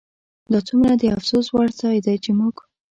دا 0.51 0.59
څومره 0.67 0.93
د 0.97 1.03
افسوس 1.15 1.47
وړ 1.49 1.67
ځای 1.81 1.97
دی 2.05 2.15
چې 2.23 2.31
موږ 2.39 2.55